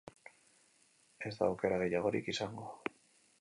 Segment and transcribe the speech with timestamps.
[1.31, 2.67] Ez da aukera gehiagorik izango.